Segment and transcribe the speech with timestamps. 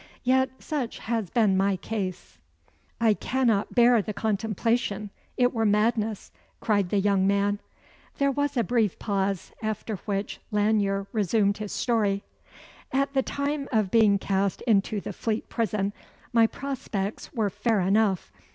[0.23, 2.39] Yet, such has been my case."
[2.99, 7.59] "I cannot bear the contemplation it were madness," cried the young man.
[8.17, 12.23] There was a brief pause, after which Lanyere resumed his story.
[12.91, 15.93] "At the time of being cast into the Fleet Prison,
[16.33, 18.31] my prospects were fair enough.